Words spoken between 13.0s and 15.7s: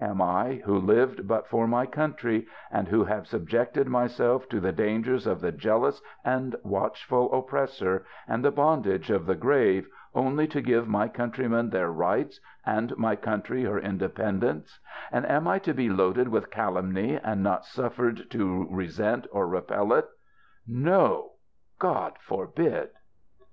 country her in dependence, and am I